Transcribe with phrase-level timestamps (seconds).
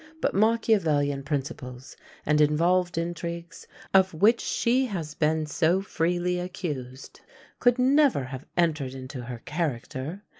[0.19, 1.95] But Machiavelian principles,
[2.25, 7.21] and involved intrigues, of which she has been so freely accused,
[7.59, 10.23] could never have entered into her character.